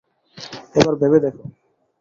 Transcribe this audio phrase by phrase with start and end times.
[0.75, 1.43] এবার, ভেবে দেখো।